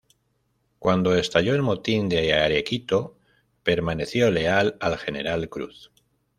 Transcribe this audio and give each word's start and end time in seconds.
Cuando 0.79 1.15
estalló 1.15 1.53
el 1.53 1.61
motín 1.61 2.09
de 2.09 2.33
Arequito, 2.33 3.15
permaneció 3.61 4.31
leal 4.31 4.75
al 4.79 4.97
general 4.97 5.47
Cruz. 5.47 5.91